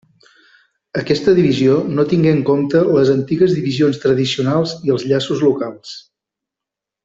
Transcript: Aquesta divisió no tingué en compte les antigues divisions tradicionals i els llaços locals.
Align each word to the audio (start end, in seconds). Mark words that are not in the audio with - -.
Aquesta 1.01 1.35
divisió 1.39 1.75
no 1.97 2.05
tingué 2.13 2.33
en 2.37 2.41
compte 2.49 2.81
les 2.97 3.13
antigues 3.17 3.53
divisions 3.59 4.03
tradicionals 4.07 4.75
i 4.89 4.97
els 4.97 5.07
llaços 5.13 5.49
locals. 5.51 5.97